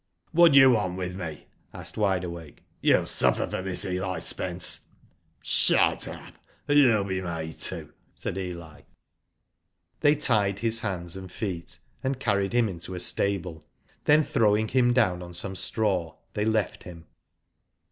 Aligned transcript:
'* 0.19 0.31
What 0.31 0.53
do 0.53 0.59
you 0.59 0.71
want 0.71 0.97
with 0.97 1.15
me?" 1.15 1.45
asked 1.75 1.95
Wide 1.95 2.23
Awake. 2.23 2.63
*'YouMI 2.83 3.07
suffer 3.07 3.45
for 3.45 3.61
this, 3.61 3.85
Eli 3.85 4.17
Spence." 4.17 4.79
"Shut 5.43 6.07
up, 6.07 6.33
or 6.67 6.73
you'll 6.73 7.03
be 7.03 7.21
made 7.21 7.59
to," 7.59 7.93
said 8.15 8.35
Eli. 8.35 8.81
They 9.99 10.15
tied 10.15 10.57
his 10.57 10.79
hands 10.79 11.15
and 11.15 11.31
feet, 11.31 11.77
and 12.03 12.19
carried 12.19 12.53
him 12.53 12.65
^into 12.65 12.95
a 12.95 12.99
stable. 12.99 13.63
Then 14.05 14.23
throwing 14.23 14.69
him 14.69 14.91
down 14.91 15.21
on 15.21 15.35
some 15.35 15.55
straw, 15.55 16.15
they 16.33 16.45
left 16.45 16.81
him. 16.81 17.05